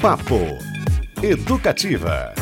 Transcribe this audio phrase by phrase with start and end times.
[0.00, 0.58] Papo
[1.22, 2.32] Educativa.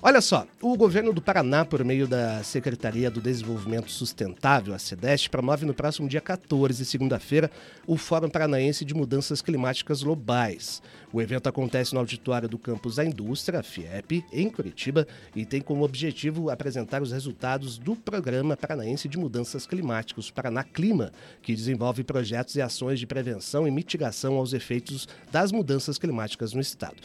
[0.00, 5.28] Olha só, o governo do Paraná, por meio da Secretaria do Desenvolvimento Sustentável, a SEDEST,
[5.28, 7.50] promove no próximo dia 14, segunda-feira,
[7.84, 10.80] o Fórum Paranaense de Mudanças Climáticas Globais.
[11.12, 15.04] O evento acontece no auditório do Campus da Indústria, FIEP, em Curitiba,
[15.34, 21.10] e tem como objetivo apresentar os resultados do Programa Paranaense de Mudanças Climáticas, Paraná Clima,
[21.42, 26.60] que desenvolve projetos e ações de prevenção e mitigação aos efeitos das mudanças climáticas no
[26.60, 26.98] estado.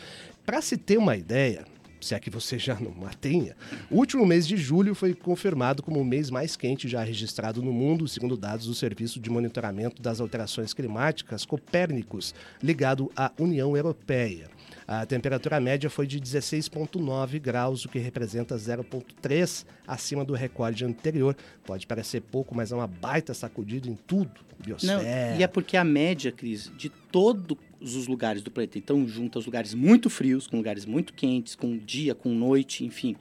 [0.46, 1.66] Para se ter uma ideia,
[2.04, 3.56] se é que você já não a tenha,
[3.90, 7.72] o último mês de julho foi confirmado como o mês mais quente já registrado no
[7.72, 14.50] mundo, segundo dados do Serviço de Monitoramento das Alterações Climáticas, Copérnicos, ligado à União Europeia.
[14.88, 21.36] A temperatura média foi de 16,9 graus, o que representa 0,3 acima do recorde anterior.
[21.66, 24.32] Pode parecer pouco, mas é uma baita sacudida em tudo.
[24.60, 24.98] Biosfera.
[24.98, 29.40] Não, e é porque a média, Cris, de todos os lugares do planeta, então junta
[29.40, 33.16] os lugares muito frios com lugares muito quentes, com dia, com noite, enfim.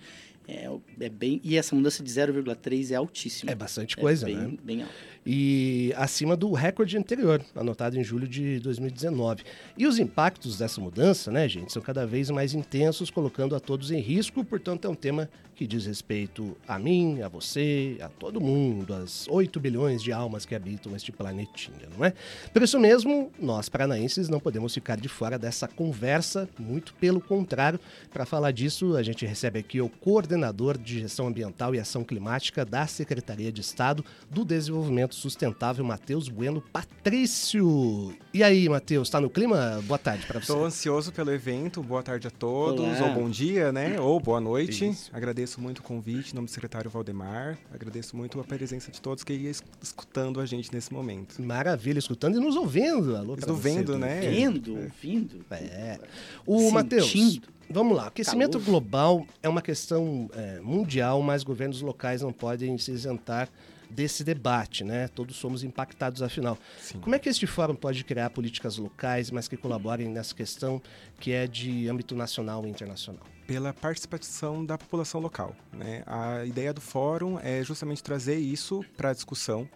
[0.46, 0.68] É,
[1.00, 1.40] é bem.
[1.44, 3.50] E essa mudança de 0,3 é altíssima.
[3.50, 4.58] É bastante coisa, é bem, né?
[4.62, 4.94] Bem alto.
[5.24, 9.44] E acima do recorde anterior, anotado em julho de 2019.
[9.78, 13.92] E os impactos dessa mudança, né, gente, são cada vez mais intensos, colocando a todos
[13.92, 15.30] em risco, portanto, é um tema
[15.62, 20.44] que diz respeito a mim, a você, a todo mundo, às 8 bilhões de almas
[20.44, 22.12] que habitam este planetinha, não é?
[22.52, 27.78] Por isso mesmo, nós paranaenses não podemos ficar de fora dessa conversa, muito pelo contrário.
[28.12, 32.64] Para falar disso, a gente recebe aqui o coordenador de gestão ambiental e ação climática
[32.64, 38.12] da Secretaria de Estado do Desenvolvimento Sustentável, Matheus Bueno Patrício.
[38.34, 39.80] E aí, Matheus, está no clima?
[39.84, 40.50] Boa tarde para você.
[40.50, 41.84] Estou ansioso pelo evento.
[41.84, 43.08] Boa tarde a todos, Olá.
[43.08, 44.00] ou bom dia, né?
[44.00, 44.88] Ou boa noite.
[44.88, 45.08] Isso.
[45.12, 47.58] Agradeço agradeço muito o convite em nome do secretário Valdemar.
[47.72, 51.42] Agradeço muito a presença de todos que iam escutando a gente nesse momento.
[51.42, 53.16] Maravilha, escutando e nos ouvindo.
[53.16, 54.20] Alô, Estou vendo, né?
[54.20, 54.82] Vendo, é.
[54.84, 55.44] ouvindo.
[55.50, 55.98] É.
[56.46, 57.40] O Matheus.
[57.68, 58.06] Vamos lá.
[58.06, 58.64] Aquecimento Calor.
[58.64, 63.48] global é uma questão é, mundial, mas governos locais não podem se isentar
[63.92, 65.08] desse debate, né?
[65.08, 66.58] Todos somos impactados, afinal.
[66.80, 66.98] Sim.
[67.00, 70.80] Como é que este fórum pode criar políticas locais, mas que colaborem nessa questão
[71.20, 73.24] que é de âmbito nacional e internacional?
[73.46, 75.54] Pela participação da população local.
[75.72, 76.02] Né?
[76.06, 79.68] A ideia do fórum é justamente trazer isso para a discussão.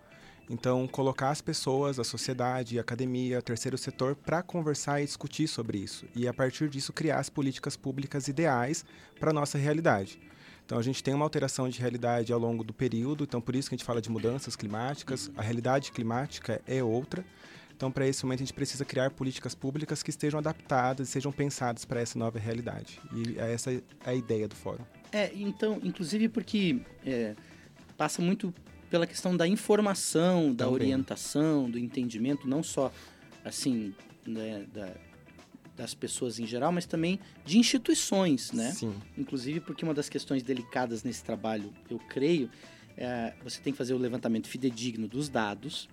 [0.48, 5.48] Então, colocar as pessoas, a sociedade, a academia, o terceiro setor para conversar e discutir
[5.48, 6.06] sobre isso.
[6.14, 8.84] E, a partir disso, criar as políticas públicas ideais
[9.18, 10.20] para a nossa realidade.
[10.66, 13.68] Então a gente tem uma alteração de realidade ao longo do período, então por isso
[13.68, 17.24] que a gente fala de mudanças climáticas, a realidade climática é outra.
[17.76, 21.30] Então, para esse momento, a gente precisa criar políticas públicas que estejam adaptadas e sejam
[21.30, 22.98] pensadas para essa nova realidade.
[23.12, 23.70] E é essa
[24.02, 24.82] a ideia do fórum.
[25.12, 27.36] É, então, inclusive porque é,
[27.94, 28.52] passa muito
[28.88, 30.74] pela questão da informação, da Também.
[30.74, 32.90] orientação, do entendimento, não só
[33.44, 33.94] assim
[34.26, 34.94] né, da,
[35.76, 38.72] das pessoas em geral, mas também de instituições, né?
[38.72, 38.94] Sim.
[39.16, 42.50] Inclusive porque uma das questões delicadas nesse trabalho, eu creio,
[42.96, 45.88] é, você tem que fazer o levantamento fidedigno dos dados,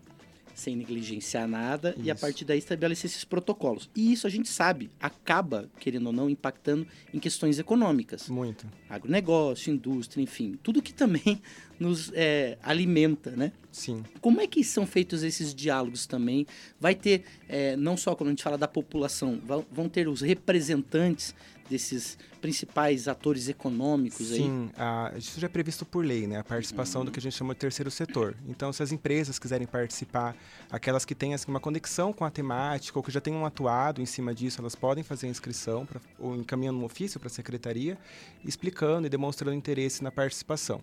[0.55, 2.07] sem negligenciar nada, isso.
[2.07, 3.89] e a partir daí estabelecer esses protocolos.
[3.95, 8.29] E isso a gente sabe, acaba, querendo ou não, impactando em questões econômicas.
[8.29, 8.67] Muito.
[8.89, 11.41] Agronegócio, indústria, enfim, tudo que também
[11.79, 13.51] nos é, alimenta, né?
[13.71, 14.03] Sim.
[14.21, 16.45] Como é que são feitos esses diálogos também?
[16.79, 19.41] Vai ter, é, não só quando a gente fala da população,
[19.71, 21.33] vão ter os representantes
[21.69, 24.39] desses principais atores econômicos aí?
[24.39, 26.37] Sim, a, isso já é previsto por lei, né?
[26.37, 27.05] A participação uhum.
[27.05, 28.35] do que a gente chama de terceiro setor.
[28.47, 30.35] Então, se as empresas quiserem participar,
[30.69, 34.05] aquelas que têm assim, uma conexão com a temática ou que já tenham atuado em
[34.05, 37.97] cima disso, elas podem fazer a inscrição pra, ou encaminhando um ofício para a secretaria,
[38.45, 40.81] explicando e demonstrando interesse na participação.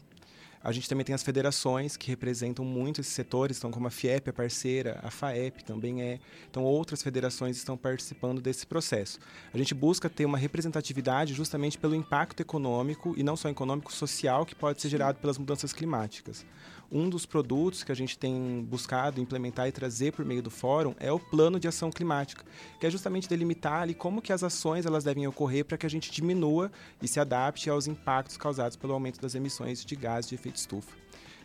[0.62, 4.28] A gente também tem as federações que representam muito esses setores, então como a FIEP
[4.28, 6.20] é parceira, a FAEP também é.
[6.50, 9.18] Então outras federações estão participando desse processo.
[9.54, 14.44] A gente busca ter uma representatividade justamente pelo impacto econômico e não só econômico, social
[14.44, 16.44] que pode ser gerado pelas mudanças climáticas
[16.92, 20.94] um dos produtos que a gente tem buscado implementar e trazer por meio do fórum
[20.98, 22.44] é o plano de ação climática,
[22.80, 25.90] que é justamente delimitar ali como que as ações elas devem ocorrer para que a
[25.90, 26.70] gente diminua
[27.00, 30.96] e se adapte aos impactos causados pelo aumento das emissões de gases de efeito estufa.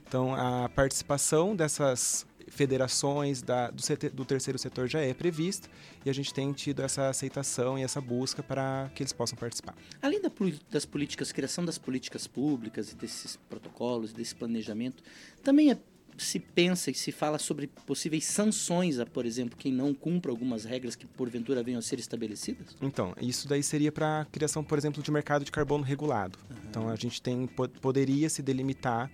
[0.07, 3.81] Então, a participação dessas federações da, do,
[4.13, 5.67] do, terceiro setor já é prevista
[6.05, 9.75] e a gente tem tido essa aceitação e essa busca para que eles possam participar.
[10.01, 10.31] Além da,
[10.69, 15.03] das políticas, criação das políticas públicas e desses protocolos, desse planejamento,
[15.43, 15.77] também é,
[16.17, 20.63] se pensa e se fala sobre possíveis sanções a, por exemplo, quem não cumpra algumas
[20.63, 22.75] regras que porventura venham a ser estabelecidas?
[22.81, 26.37] Então, isso daí seria para a criação, por exemplo, de mercado de carbono regulado.
[26.49, 26.57] Uhum.
[26.69, 27.47] Então, a gente tem
[27.81, 29.09] poderia se delimitar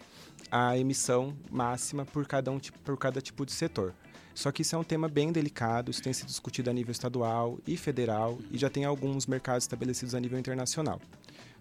[0.49, 3.93] a emissão máxima por cada, um, por cada tipo de setor.
[4.33, 7.59] Só que isso é um tema bem delicado, isso tem sido discutido a nível estadual
[7.67, 11.01] e federal e já tem alguns mercados estabelecidos a nível internacional.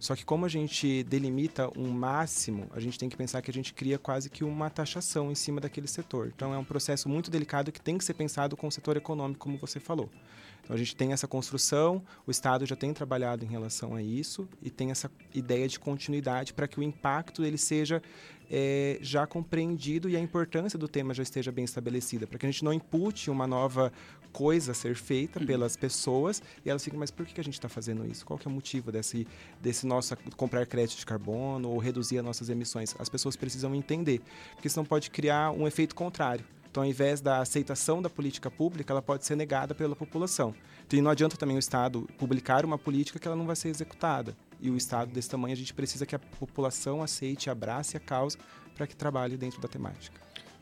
[0.00, 3.54] Só que como a gente delimita um máximo, a gente tem que pensar que a
[3.54, 6.32] gente cria quase que uma taxação em cima daquele setor.
[6.34, 9.40] Então é um processo muito delicado que tem que ser pensado com o setor econômico,
[9.40, 10.08] como você falou.
[10.64, 14.48] Então a gente tem essa construção, o Estado já tem trabalhado em relação a isso
[14.62, 18.02] e tem essa ideia de continuidade para que o impacto ele seja
[18.50, 22.50] é, já compreendido e a importância do tema já esteja bem estabelecida, para que a
[22.50, 23.92] gente não impute uma nova
[24.32, 25.46] coisa a ser feita uhum.
[25.46, 28.26] pelas pessoas e elas ficam, mas por que a gente está fazendo isso?
[28.26, 29.26] Qual que é o motivo desse,
[29.60, 32.94] desse nosso comprar crédito de carbono ou reduzir as nossas emissões?
[32.98, 34.20] As pessoas precisam entender,
[34.54, 36.44] porque senão pode criar um efeito contrário.
[36.70, 40.54] Então, ao invés da aceitação da política pública, ela pode ser negada pela população.
[40.86, 43.68] Então, e não adianta também o Estado publicar uma política que ela não vai ser
[43.68, 44.36] executada.
[44.60, 48.38] E o Estado desse tamanho, a gente precisa que a população aceite, abrace a causa
[48.74, 50.20] para que trabalhe dentro da temática.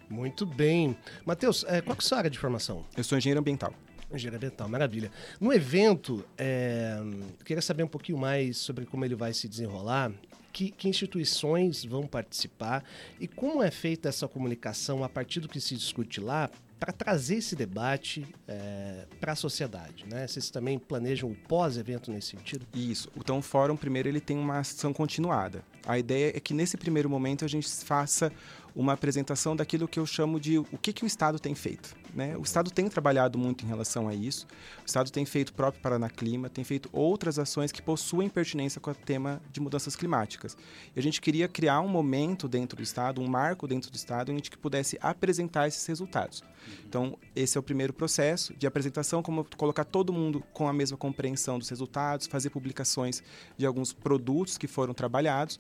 [0.08, 0.96] Muito bem.
[1.24, 2.84] Matheus, é, qual é a sua área de formação?
[2.96, 3.74] Eu sou engenheiro ambiental.
[4.12, 5.10] Engenheiro ambiental, maravilha.
[5.38, 6.98] No evento, é,
[7.44, 10.10] queria saber um pouquinho mais sobre como ele vai se desenrolar
[10.52, 12.82] que, que, instituições vão participar
[13.20, 17.36] e como é feita essa comunicação a partir do que se discute lá para trazer
[17.36, 20.26] esse debate é, para a sociedade, né?
[20.26, 22.66] Vocês também planejam o pós-evento nesse sentido?
[22.74, 23.10] Isso.
[23.16, 25.64] Então, o fórum primeiro ele tem uma ação continuada.
[25.86, 28.32] A ideia é que nesse primeiro momento a gente faça
[28.74, 31.96] uma apresentação daquilo que eu chamo de o que, que o Estado tem feito.
[32.14, 32.36] Né?
[32.36, 34.46] O Estado tem trabalhado muito em relação a isso.
[34.82, 38.80] O Estado tem feito o próprio Paraná Clima, tem feito outras ações que possuem pertinência
[38.80, 40.56] com o tema de mudanças climáticas.
[40.94, 44.32] E a gente queria criar um momento dentro do Estado, um marco dentro do Estado,
[44.32, 46.42] em que pudesse apresentar esses resultados.
[46.86, 50.96] Então, esse é o primeiro processo de apresentação, como colocar todo mundo com a mesma
[50.96, 53.22] compreensão dos resultados, fazer publicações
[53.56, 55.58] de alguns produtos que foram trabalhados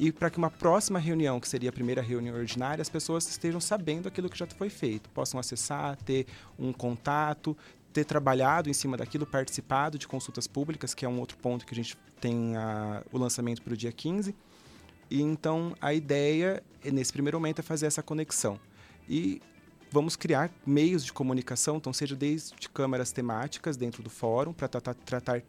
[0.00, 3.60] e para que uma próxima reunião, que seria a primeira reunião ordinária, as pessoas estejam
[3.60, 6.26] sabendo aquilo que já foi feito, possam acessar, ter
[6.58, 7.56] um contato,
[7.92, 11.74] ter trabalhado em cima daquilo, participado de consultas públicas, que é um outro ponto que
[11.74, 14.34] a gente tem a, o lançamento para o dia 15.
[15.10, 18.60] E então a ideia, nesse primeiro momento, é fazer essa conexão.
[19.08, 19.42] E
[19.90, 24.94] vamos criar meios de comunicação, então seja desde câmaras temáticas dentro do fórum para tratar,
[24.94, 25.42] tratar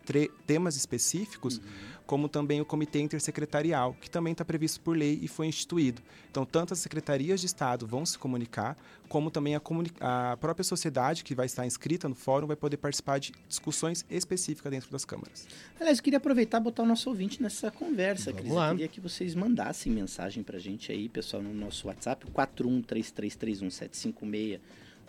[0.47, 1.63] temas específicos, uhum.
[2.11, 6.01] Como também o comitê intersecretarial, que também está previsto por lei e foi instituído.
[6.29, 8.77] Então, tanto as secretarias de Estado vão se comunicar,
[9.07, 9.61] como também a,
[10.01, 14.69] a própria sociedade que vai estar inscrita no fórum vai poder participar de discussões específicas
[14.69, 15.47] dentro das câmaras.
[15.79, 18.53] Aliás, eu queria aproveitar e botar o nosso ouvinte nessa conversa, Vamos Cris.
[18.53, 18.67] Lá.
[18.67, 24.59] Eu queria que vocês mandassem mensagem para a gente aí, pessoal, no nosso WhatsApp, 413331756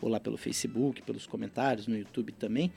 [0.00, 2.72] ou lá pelo Facebook, pelos comentários, no YouTube também.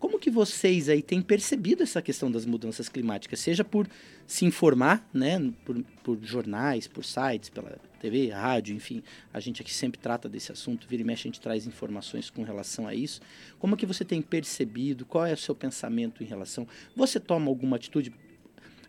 [0.00, 3.38] Como que vocês aí têm percebido essa questão das mudanças climáticas?
[3.38, 3.86] Seja por
[4.26, 9.72] se informar, né, por, por jornais, por sites, pela TV, rádio, enfim, a gente aqui
[9.72, 13.20] sempre trata desse assunto, vira e mexe a gente traz informações com relação a isso.
[13.58, 15.04] Como que você tem percebido?
[15.04, 16.66] Qual é o seu pensamento em relação?
[16.96, 18.10] Você toma alguma atitude?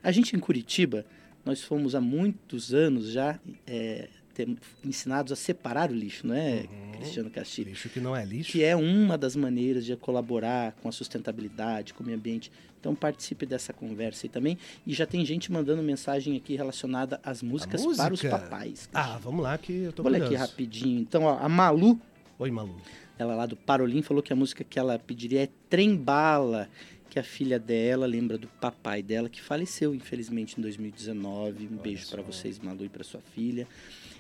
[0.01, 1.05] A gente em Curitiba,
[1.43, 3.37] nós fomos há muitos anos já
[3.67, 4.47] é, ter,
[4.83, 6.91] ensinados a separar o lixo, não é, uhum.
[6.93, 7.69] Cristiano Castilho?
[7.69, 8.51] Lixo que não é lixo.
[8.51, 12.51] Que é uma das maneiras de colaborar com a sustentabilidade, com o meio ambiente.
[12.79, 14.57] Então participe dessa conversa aí também.
[14.85, 18.03] E já tem gente mandando mensagem aqui relacionada às músicas música?
[18.03, 18.89] para os papais.
[18.93, 20.99] Ah, vamos lá que eu tô Olha aqui rapidinho.
[20.99, 21.99] Então, ó, a Malu.
[22.39, 22.75] Oi, Malu.
[23.19, 26.67] Ela lá do Parolim falou que a música que ela pediria é Trembala
[27.11, 31.65] que a filha dela lembra do papai dela que faleceu infelizmente em 2019.
[31.65, 33.67] Um Olha beijo para vocês, Malu, e para sua filha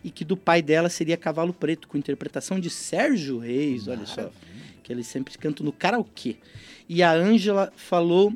[0.03, 4.31] e que do pai dela seria Cavalo Preto, com interpretação de Sérgio Reis, olha só,
[4.83, 6.37] que eles sempre cantam no karaokê.
[6.89, 8.33] E a Ângela falou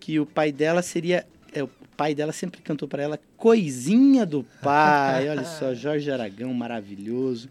[0.00, 4.44] que o pai dela seria é, o pai dela sempre cantou para ela Coisinha do
[4.60, 5.28] Pai.
[5.30, 7.48] Olha só, Jorge Aragão, maravilhoso.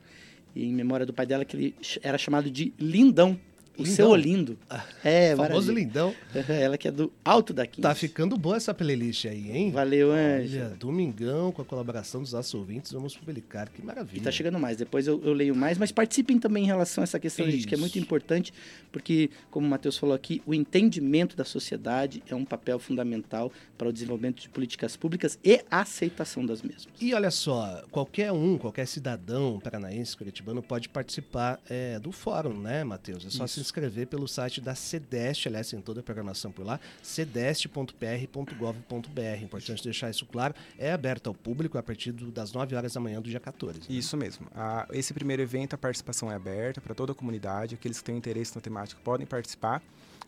[0.53, 3.39] E em memória do pai dela, que ele era chamado de Lindão.
[3.77, 3.96] O Lindão.
[3.96, 4.58] seu Olindo.
[4.70, 5.74] Ah, é, famoso maravilha.
[5.74, 6.15] Lindão.
[6.48, 7.82] Ela que é do Alto da 15.
[7.82, 9.72] Tá ficando boa essa playlist aí, hein?
[9.72, 10.75] Valeu, Ângela.
[10.80, 13.70] Domingão, com a colaboração dos nossos ouvintes, vamos publicar.
[13.70, 14.20] Que maravilha.
[14.20, 14.77] E tá chegando mais.
[14.77, 17.58] Depois eu, eu leio mais, mas participem também em relação a essa questão, Isso.
[17.58, 18.53] gente, que é muito importante,
[18.92, 23.89] porque, como o Matheus falou aqui, o entendimento da sociedade é um papel fundamental para
[23.89, 26.88] o desenvolvimento de políticas públicas e a aceitação das mesmas.
[27.01, 32.84] E olha só, qualquer um, qualquer cidadão paranaense, curitibano, pode participar é, do fórum, né,
[32.84, 33.25] Matheus?
[33.25, 33.62] É só Isso.
[33.62, 39.43] se inscrever pelo site da CEDEST, aliás, tem toda a programação por lá, cedeste.pr.gov.br.
[39.43, 40.53] Importante deixar isso claro.
[40.77, 43.79] É aberto ao público a partir das 9 horas da manhã do dia 14.
[43.79, 43.86] Né?
[43.89, 44.48] Isso mesmo.
[44.91, 47.75] Esse primeiro evento, a participação é aberta para toda a comunidade.
[47.75, 49.82] Aqueles que têm interesse na temática podem participar.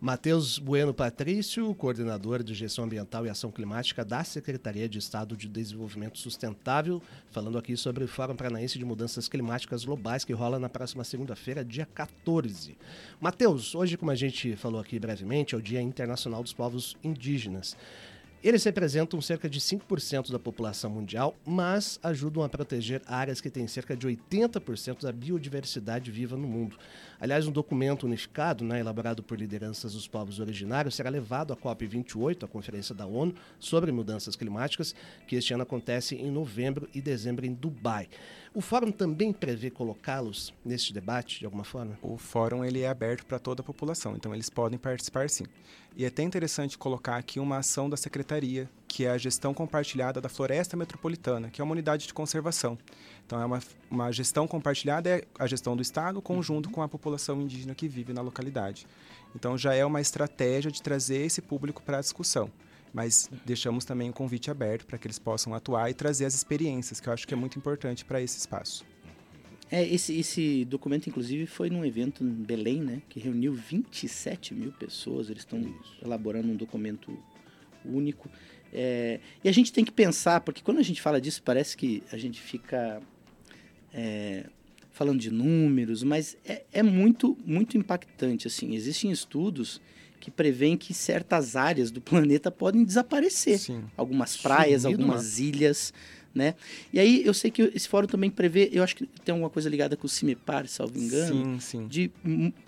[0.00, 5.48] Matheus Bueno Patrício, coordenador de Gestão Ambiental e Ação Climática da Secretaria de Estado de
[5.48, 7.02] Desenvolvimento Sustentável,
[7.32, 11.64] falando aqui sobre o Fórum Paranaense de Mudanças Climáticas Globais, que rola na próxima segunda-feira,
[11.64, 12.78] dia 14.
[13.20, 17.76] Matheus, hoje, como a gente falou aqui brevemente, é o Dia Internacional dos Povos Indígenas.
[18.40, 23.66] Eles representam cerca de 5% da população mundial, mas ajudam a proteger áreas que têm
[23.66, 26.78] cerca de 80% da biodiversidade viva no mundo.
[27.20, 32.44] Aliás, um documento unificado, né, elaborado por lideranças dos povos originários, será levado à COP28,
[32.44, 34.94] a Conferência da ONU sobre Mudanças Climáticas,
[35.26, 38.08] que este ano acontece em novembro e dezembro em Dubai.
[38.54, 41.98] O fórum também prevê colocá-los neste debate, de alguma forma?
[42.02, 45.44] O fórum ele é aberto para toda a população, então eles podem participar sim.
[45.96, 50.20] E é até interessante colocar aqui uma ação da Secretaria, que é a gestão compartilhada
[50.20, 52.78] da Floresta Metropolitana, que é uma unidade de conservação.
[53.26, 57.40] Então, é uma, uma gestão compartilhada, é a gestão do Estado conjunto com a população
[57.42, 58.86] indígena que vive na localidade.
[59.36, 62.50] Então, já é uma estratégia de trazer esse público para a discussão
[62.92, 67.00] mas deixamos também o convite aberto para que eles possam atuar e trazer as experiências,
[67.00, 68.84] que eu acho que é muito importante para esse espaço.
[69.70, 73.02] É, esse, esse documento, inclusive, foi num evento em Belém, né?
[73.08, 75.28] Que reuniu 27 mil pessoas.
[75.28, 75.62] Eles estão
[76.02, 77.16] elaborando um documento
[77.84, 78.30] único.
[78.72, 82.02] É, e a gente tem que pensar, porque quando a gente fala disso, parece que
[82.12, 83.00] a gente fica
[83.92, 84.44] é,
[84.92, 88.46] falando de números, mas é, é, muito, muito impactante.
[88.46, 89.80] Assim, existem estudos
[90.20, 93.58] que prevêem que certas áreas do planeta podem desaparecer.
[93.58, 93.84] Sim.
[93.96, 95.92] Algumas praias, Sumido, algumas ilhas.
[96.38, 96.54] Né?
[96.92, 99.68] E aí eu sei que esse fórum também prevê, eu acho que tem alguma coisa
[99.68, 101.88] ligada com o CIMEPAR, salvo engano, sim, sim.
[101.88, 102.12] de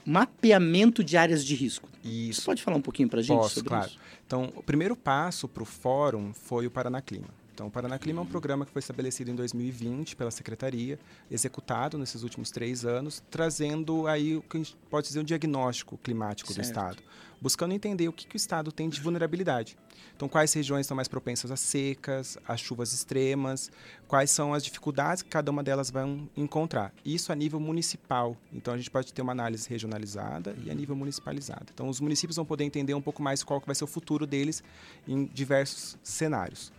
[0.05, 1.89] mapeamento de áreas de risco.
[2.05, 2.41] Isso.
[2.41, 3.87] Você pode falar um pouquinho para a gente Posso, sobre claro.
[3.87, 3.99] isso?
[4.27, 7.29] Então, o primeiro passo para o fórum foi o Paraná Clima.
[7.55, 10.99] Então, o Paraná Clima é um programa que foi estabelecido em 2020 pela Secretaria,
[11.31, 15.97] executado nesses últimos três anos, trazendo aí o que a gente pode dizer um diagnóstico
[16.03, 16.67] climático certo.
[16.67, 17.03] do Estado,
[17.41, 19.77] buscando entender o que, que o Estado tem de vulnerabilidade.
[20.15, 23.71] Então, quais regiões estão mais propensas a secas, a chuvas extremas,
[24.07, 26.05] quais são as dificuldades que cada uma delas vai
[26.37, 26.93] encontrar.
[27.05, 28.37] Isso a nível municipal.
[28.53, 31.67] Então, a gente pode ter uma análise regionalizada e a nível municipalizada.
[31.73, 34.27] Então, os municípios vão poder entender um pouco mais qual que vai ser o futuro
[34.27, 34.63] deles
[35.09, 36.73] em diversos cenários.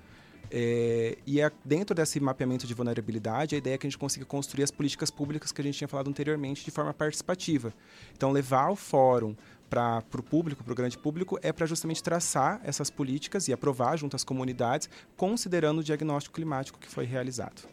[0.54, 4.26] É, e é dentro desse mapeamento de vulnerabilidade, a ideia é que a gente consiga
[4.26, 7.74] construir as políticas públicas que a gente tinha falado anteriormente de forma participativa.
[8.16, 9.34] Então, levar o fórum
[9.72, 13.98] para o público, para o grande público, é para justamente traçar essas políticas e aprovar
[13.98, 17.64] junto às comunidades, considerando o diagnóstico climático que foi realizado.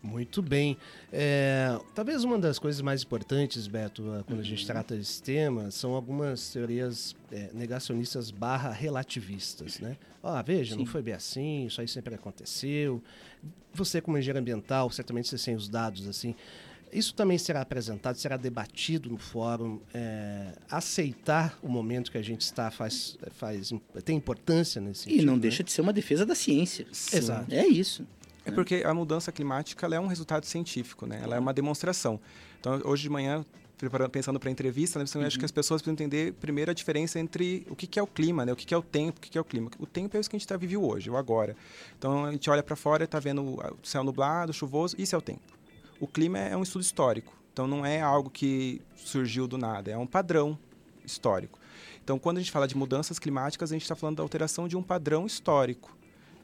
[0.00, 0.76] Muito bem.
[1.10, 4.66] É, talvez uma das coisas mais importantes, Beto, quando a gente uhum.
[4.66, 9.96] trata desse tema, são algumas teorias é, negacionistas barra relativistas, né?
[10.22, 10.80] Ah, veja, Sim.
[10.80, 13.02] não foi bem assim, isso aí sempre aconteceu.
[13.72, 16.36] Você, como engenheiro ambiental, certamente você tem os dados assim.
[16.94, 19.80] Isso também será apresentado, será debatido no fórum.
[19.92, 23.72] É, aceitar o momento que a gente está faz, faz
[24.04, 25.22] tem importância nesse sentido.
[25.22, 25.40] E não né?
[25.40, 26.86] deixa de ser uma defesa da ciência.
[26.92, 27.16] Sim.
[27.16, 27.52] Exato.
[27.52, 28.06] É isso.
[28.44, 31.20] É porque a mudança climática é um resultado científico, né?
[31.22, 32.20] Ela é uma demonstração.
[32.60, 33.44] Então, hoje de manhã,
[34.12, 35.26] pensando para a entrevista, né, uhum.
[35.26, 38.06] acho que as pessoas precisam entender primeiro a diferença entre o que, que é o
[38.06, 38.52] clima, né?
[38.52, 39.70] O que, que é o tempo, o que, que é o clima.
[39.78, 41.56] O tempo é isso que a gente está vivendo hoje, o agora.
[41.98, 45.18] Então, a gente olha para fora e está vendo o céu nublado, chuvoso, isso é
[45.18, 45.42] o tempo.
[46.00, 47.34] O clima é um estudo histórico.
[47.52, 50.58] Então, não é algo que surgiu do nada, é um padrão
[51.04, 51.58] histórico.
[52.02, 54.76] Então, quando a gente fala de mudanças climáticas, a gente está falando da alteração de
[54.76, 55.96] um padrão histórico.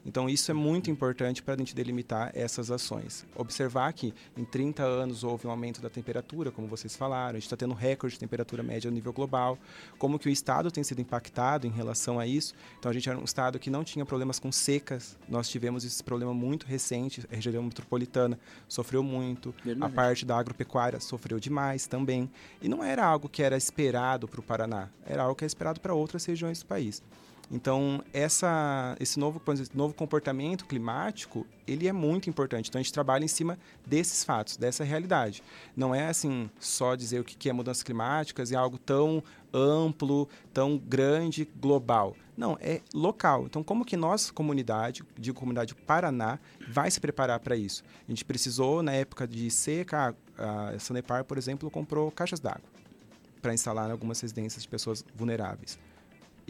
[0.04, 3.26] Então, isso é muito importante para a gente delimitar essas ações.
[3.37, 7.45] Observar que em 30 anos houve um aumento da temperatura, como vocês falaram, a gente
[7.45, 9.59] está tendo recorde de temperatura média a nível global,
[9.99, 12.54] como que o Estado tem sido impactado em relação a isso.
[12.78, 16.02] Então, a gente era um Estado que não tinha problemas com secas, nós tivemos esse
[16.02, 18.38] problema muito recente, a região metropolitana
[18.69, 19.92] sofreu muito, Verdade.
[19.92, 22.30] a parte da agropecuária sofreu demais também.
[22.62, 25.80] E não era algo que era esperado para o Paraná, era algo que era esperado
[25.80, 27.02] para outras regiões do país.
[27.50, 29.42] Então, essa, esse novo,
[29.75, 32.69] novo comportamento climático, ele é muito importante.
[32.69, 35.42] Então, a gente trabalha em cima desses fatos, dessa realidade.
[35.76, 40.78] Não é, assim, só dizer o que é mudanças climáticas e algo tão amplo, tão
[40.78, 42.14] grande, global.
[42.37, 43.47] Não, é local.
[43.47, 46.38] Então, como que nós, comunidade, digo comunidade Paraná,
[46.69, 47.83] vai se preparar para isso?
[48.07, 52.62] A gente precisou, na época de seca, a Sanepar, por exemplo, comprou caixas d'água
[53.42, 55.78] para instalar em algumas residências de pessoas vulneráveis.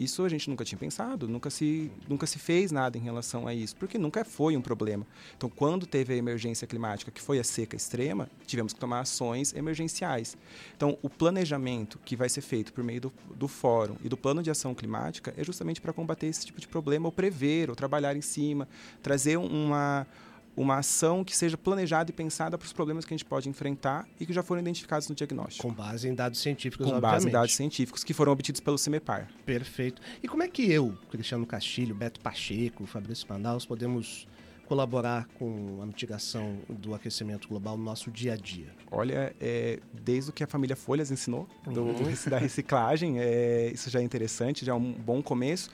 [0.01, 3.53] Isso a gente nunca tinha pensado, nunca se, nunca se fez nada em relação a
[3.53, 5.05] isso, porque nunca foi um problema.
[5.37, 9.53] Então, quando teve a emergência climática, que foi a seca extrema, tivemos que tomar ações
[9.53, 10.35] emergenciais.
[10.75, 14.41] Então, o planejamento que vai ser feito por meio do, do fórum e do plano
[14.41, 18.15] de ação climática é justamente para combater esse tipo de problema, ou prever, ou trabalhar
[18.15, 18.67] em cima,
[19.03, 20.07] trazer uma
[20.55, 24.07] uma ação que seja planejada e pensada para os problemas que a gente pode enfrentar
[24.19, 25.67] e que já foram identificados no diagnóstico.
[25.67, 27.13] Com base em dados científicos, Com obviamente.
[27.13, 29.29] base em dados científicos que foram obtidos pelo CIMEPAR.
[29.45, 30.01] Perfeito.
[30.21, 34.27] E como é que eu, Cristiano Castilho, Beto Pacheco, Fabrício Manaus, podemos
[34.67, 38.73] colaborar com a mitigação do aquecimento global no nosso dia a dia?
[38.89, 42.29] Olha, é, desde o que a família Folhas ensinou, do, uhum.
[42.29, 45.69] da reciclagem, é, isso já é interessante, já é um bom começo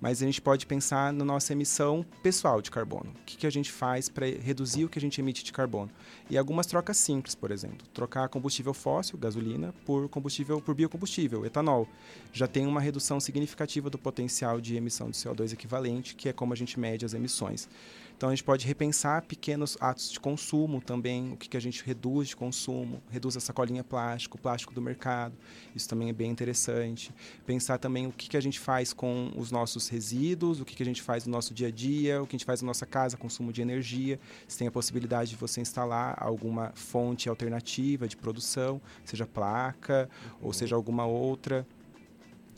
[0.00, 3.10] mas a gente pode pensar na nossa emissão pessoal de carbono.
[3.10, 5.90] O que, que a gente faz para reduzir o que a gente emite de carbono?
[6.30, 11.88] E algumas trocas simples, por exemplo, trocar combustível fóssil, gasolina, por combustível por biocombustível, etanol,
[12.32, 16.52] já tem uma redução significativa do potencial de emissão de CO2 equivalente, que é como
[16.52, 17.68] a gente mede as emissões.
[18.18, 21.84] Então a gente pode repensar pequenos atos de consumo também, o que, que a gente
[21.84, 25.36] reduz de consumo, reduz a sacolinha plástico, o plástico do mercado,
[25.72, 27.14] isso também é bem interessante.
[27.46, 30.82] Pensar também o que, que a gente faz com os nossos resíduos, o que, que
[30.82, 32.84] a gente faz no nosso dia a dia, o que a gente faz na nossa
[32.84, 38.16] casa, consumo de energia, se tem a possibilidade de você instalar alguma fonte alternativa de
[38.16, 40.48] produção, seja placa uhum.
[40.48, 41.64] ou seja alguma outra.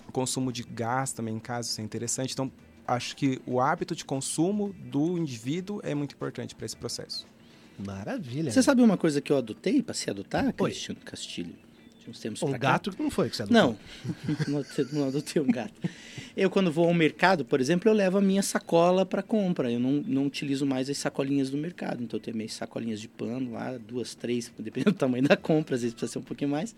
[0.09, 2.33] O consumo de gás também em casa, isso é interessante.
[2.33, 2.51] Então,
[2.91, 7.27] acho que o hábito de consumo do indivíduo é muito importante para esse processo.
[7.79, 8.51] Maravilha.
[8.51, 11.55] Você sabe uma coisa que eu adotei, passei a adotar, Cristiano Castilho?
[12.09, 13.77] uns tempos Um gato que não foi que você adotou.
[14.49, 15.73] Não, não adotei um gato.
[16.37, 19.71] Eu, quando vou ao mercado, por exemplo, eu levo a minha sacola para compra.
[19.71, 22.03] Eu não, não utilizo mais as sacolinhas do mercado.
[22.03, 25.77] Então, eu tenho minhas sacolinhas de pano lá, duas, três, dependendo do tamanho da compra,
[25.77, 26.75] às vezes precisa ser um pouquinho mais.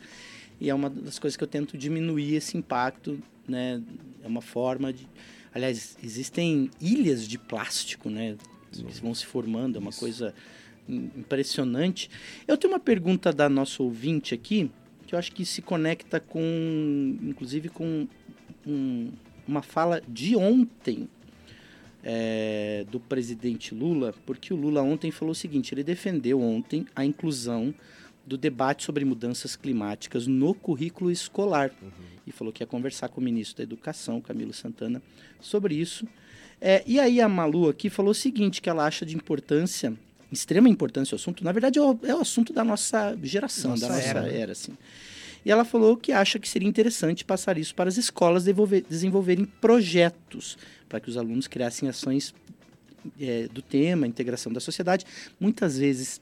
[0.61, 3.81] E é uma das coisas que eu tento diminuir esse impacto, né?
[4.23, 5.09] É uma forma de
[5.55, 8.37] Aliás, existem ilhas de plástico, né?
[8.71, 10.01] Que vão se formando, é uma Isso.
[10.01, 10.35] coisa
[10.89, 12.11] impressionante.
[12.47, 14.71] Eu tenho uma pergunta da nossa ouvinte aqui,
[15.07, 18.09] que eu acho que se conecta com, inclusive, com
[18.67, 19.11] um,
[19.47, 21.09] uma fala de ontem
[22.03, 27.05] é, do presidente Lula, porque o Lula ontem falou o seguinte: ele defendeu ontem a
[27.05, 27.75] inclusão
[28.27, 31.71] do debate sobre mudanças climáticas no currículo escolar.
[31.83, 31.91] Uhum.
[32.27, 35.03] E falou que ia conversar com o ministro da Educação, Camilo Santana,
[35.41, 36.07] sobre isso.
[36.61, 39.93] É, e aí a Malu aqui falou o seguinte, que ela acha de importância,
[40.31, 43.89] extrema importância o assunto, na verdade é o, é o assunto da nossa geração, nossa
[43.89, 44.77] da nossa era, era assim.
[45.45, 49.45] E ela falou que acha que seria interessante passar isso para as escolas desenvolver, desenvolverem
[49.45, 50.57] projetos
[50.89, 52.33] para que os alunos criassem ações
[53.21, 55.05] é, do tema, integração da sociedade.
[55.41, 56.21] Muitas vezes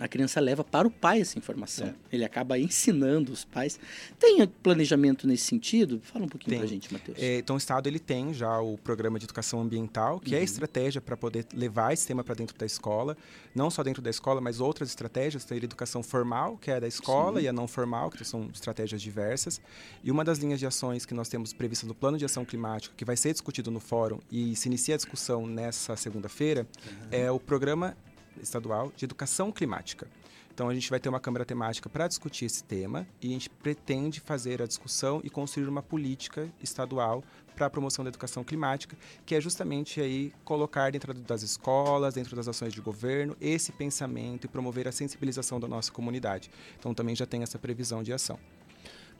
[0.00, 1.86] a criança leva para o pai essa informação.
[1.86, 1.94] É.
[2.12, 3.78] Ele acaba ensinando os pais.
[4.18, 6.00] Tem planejamento nesse sentido?
[6.02, 7.18] Fala um pouquinho para a gente, Matheus.
[7.20, 10.34] É, então, o Estado ele tem já o programa de educação ambiental, que uhum.
[10.34, 10.44] é a uhum.
[10.44, 13.16] estratégia para poder levar esse tema para dentro da escola.
[13.54, 15.44] Não só dentro da escola, mas outras estratégias.
[15.44, 17.46] Tem a educação formal, que é a da escola, Sim.
[17.46, 19.60] e a não formal, que são estratégias diversas.
[20.02, 22.94] E uma das linhas de ações que nós temos prevista no Plano de Ação Climática,
[22.96, 27.08] que vai ser discutido no fórum e se inicia a discussão nessa segunda-feira, uhum.
[27.12, 27.96] é o programa
[28.42, 30.06] estadual de educação climática.
[30.54, 33.50] Então a gente vai ter uma câmara temática para discutir esse tema e a gente
[33.50, 37.24] pretende fazer a discussão e construir uma política estadual
[37.56, 42.36] para a promoção da educação climática, que é justamente aí colocar dentro das escolas, dentro
[42.36, 46.50] das ações de governo, esse pensamento e promover a sensibilização da nossa comunidade.
[46.78, 48.38] Então também já tem essa previsão de ação.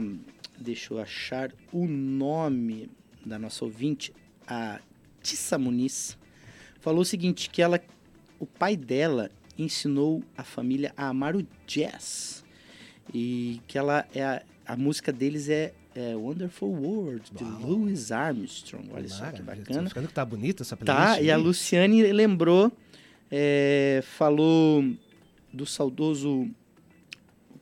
[0.58, 2.90] deixa eu achar o nome
[3.26, 4.14] da nossa ouvinte,
[4.48, 4.80] a
[5.22, 6.16] Tissa Muniz
[6.80, 7.82] falou o seguinte, que ela
[8.46, 12.44] o pai dela ensinou a família a amar o jazz.
[13.14, 18.88] E que ela é a, a música deles é, é Wonderful World, de Louis Armstrong.
[18.94, 19.90] Olha só que bacana.
[19.90, 21.06] Ficando que tá bonita essa playlist.
[21.06, 21.26] Tá, aí.
[21.26, 22.72] e a Luciane lembrou,
[23.32, 24.84] é, falou
[25.52, 26.48] do saudoso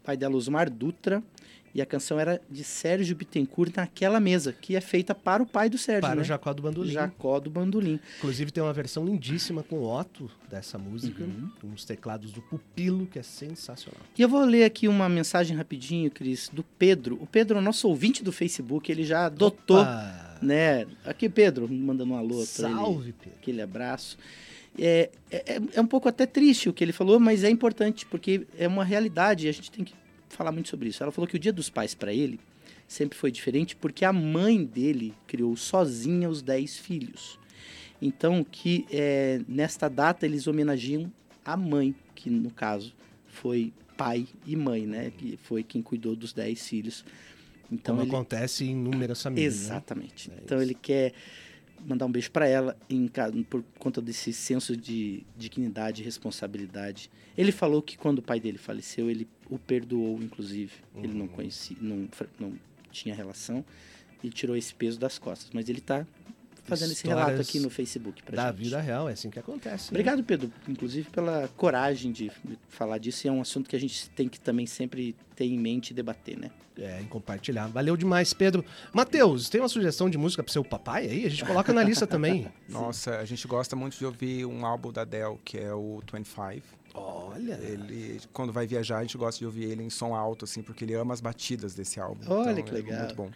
[0.03, 1.23] pai dela, Osmar Dutra,
[1.73, 5.69] e a canção era de Sérgio Bittencourt naquela mesa, que é feita para o pai
[5.69, 6.01] do Sérgio.
[6.01, 6.21] Para né?
[6.21, 6.91] o Jacó do Bandolim.
[6.91, 7.99] Jacó do Bandolim.
[8.17, 11.49] Inclusive tem uma versão lindíssima com o Otto dessa música, uhum.
[11.59, 14.01] com os teclados do Pupilo, que é sensacional.
[14.15, 17.17] E eu vou ler aqui uma mensagem rapidinho, Cris, do Pedro.
[17.19, 19.81] O Pedro é o nosso ouvinte do Facebook, ele já adotou.
[19.81, 20.37] Opa!
[20.43, 20.85] Né?
[21.05, 23.13] Aqui, Pedro, mandando um alô para ele.
[23.13, 23.37] Pedro.
[23.39, 24.17] Aquele abraço.
[24.77, 28.45] É, é, é um pouco até triste o que ele falou, mas é importante, porque
[28.57, 29.93] é uma realidade e a gente tem que
[30.33, 31.01] falar muito sobre isso.
[31.03, 32.39] Ela falou que o Dia dos Pais para ele
[32.87, 37.39] sempre foi diferente porque a mãe dele criou sozinha os 10 filhos.
[38.01, 41.11] Então, que é, nesta data eles homenageiam
[41.45, 42.93] a mãe, que no caso
[43.27, 45.11] foi pai e mãe, né?
[45.17, 47.05] Que foi quem cuidou dos 10 filhos.
[47.71, 48.15] Então Como ele...
[48.15, 49.55] acontece em inúmeras famílias.
[49.55, 49.61] Né?
[49.61, 50.29] Exatamente.
[50.29, 50.37] Né?
[50.43, 51.13] então ele quer
[51.85, 53.07] mandar um beijo para ela em,
[53.43, 57.09] por conta desse senso de dignidade e responsabilidade.
[57.37, 60.73] Ele falou que quando o pai dele faleceu, ele o perdoou, inclusive.
[60.95, 61.03] Uhum.
[61.03, 61.27] Ele não uhum.
[61.27, 62.07] conhecia, não,
[62.39, 62.53] não
[62.91, 63.63] tinha relação
[64.23, 65.49] e tirou esse peso das costas.
[65.53, 66.05] Mas ele está
[66.63, 68.63] fazendo esse relato aqui no Facebook pra da gente.
[68.63, 69.85] vida real, é assim que acontece.
[69.85, 69.89] Né?
[69.91, 70.23] Obrigado, né?
[70.25, 72.31] Pedro, inclusive pela coragem de
[72.69, 73.27] falar disso.
[73.27, 75.93] E é um assunto que a gente tem que também sempre ter em mente e
[75.93, 76.51] debater, né?
[76.77, 77.67] É, em compartilhar.
[77.67, 78.65] Valeu demais, Pedro.
[78.91, 81.25] Matheus, tem uma sugestão de música pro seu papai aí?
[81.25, 82.47] A gente coloca na lista também.
[82.67, 86.63] Nossa, a gente gosta muito de ouvir um álbum da Dell, que é o 25.
[86.93, 87.53] Olha.
[87.61, 90.85] Ele, quando vai viajar, a gente gosta de ouvir ele em som alto, assim, porque
[90.85, 92.23] ele ama as batidas desse álbum.
[92.31, 92.99] Olha então, que é legal.
[92.99, 93.31] muito bom.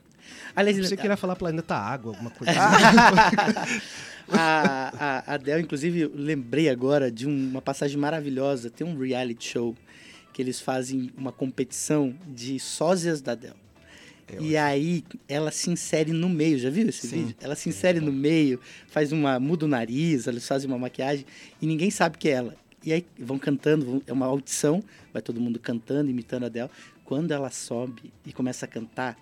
[0.55, 3.81] Aliás, você queria falar Planeta Água, alguma coisa assim.
[4.31, 8.69] a, a Adele, inclusive, eu lembrei agora de uma passagem maravilhosa.
[8.69, 9.75] Tem um reality show
[10.33, 13.55] que eles fazem uma competição de sósias da Adele.
[14.27, 17.17] É e aí ela se insere no meio, já viu esse Sim.
[17.17, 17.35] vídeo?
[17.39, 19.39] Ela se insere no meio, faz uma.
[19.39, 21.25] muda o nariz, eles fazem uma maquiagem
[21.61, 22.55] e ninguém sabe que é ela.
[22.83, 26.69] E aí vão cantando, é uma audição, vai todo mundo cantando, imitando a Adele.
[27.03, 29.17] Quando ela sobe e começa a cantar,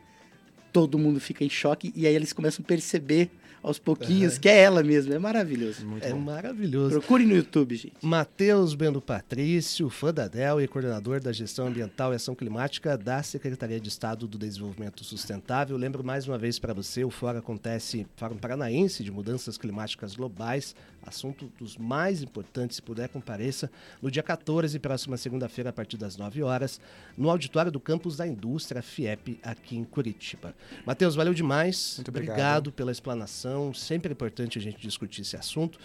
[0.73, 3.31] todo mundo fica em choque e aí eles começam a perceber
[3.65, 5.11] aos pouquinhos, que é ela mesmo.
[5.11, 5.85] É maravilhoso.
[5.87, 6.19] Muito é bom.
[6.19, 6.91] maravilhoso.
[6.99, 7.95] Procure no YouTube, gente.
[7.99, 13.23] Matheus Bendo Patrício, fã da DEL e coordenador da Gestão Ambiental e Ação Climática da
[13.23, 15.75] Secretaria de Estado do Desenvolvimento Sustentável.
[15.77, 20.75] Lembro mais uma vez para você, o Fórum acontece, Fórum Paranaense de Mudanças Climáticas Globais,
[21.05, 26.17] assunto dos mais importantes, se puder compareça, no dia 14, próxima segunda-feira, a partir das
[26.17, 26.79] 9 horas,
[27.17, 30.53] no auditório do Campus da Indústria, FIEP, aqui em Curitiba.
[30.85, 31.95] Matheus, valeu demais.
[31.97, 32.29] Muito obrigado.
[32.31, 35.79] obrigado pela explanação Sempre é importante a gente discutir esse assunto.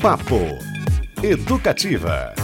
[0.00, 0.40] Papo
[1.22, 2.34] Educativa.